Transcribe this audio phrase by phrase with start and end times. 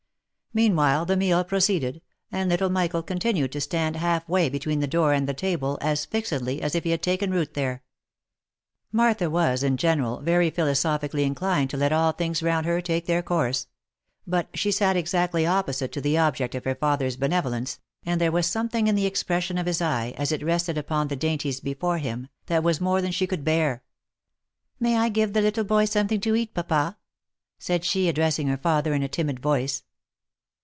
[0.53, 5.13] Meanwhile, the meal proceeded, and little' Michael continued to stand half way between the door
[5.13, 7.83] and the table, as fixedly as if he had taken root there.
[8.91, 13.21] Martha was, in general, very philosophically inclined to let all things round her take their
[13.23, 13.67] course;
[14.27, 18.45] but she sat exactly opposite to the object of her father's benevolence, and there was
[18.45, 22.27] something in the expression of his eye, as it rested upon the dainties before him,
[22.47, 23.83] that was more than she could bear."
[24.81, 26.97] May I give the little boy some thing to eat, papa?"
[27.57, 29.85] said she addressing her father in a timid voice.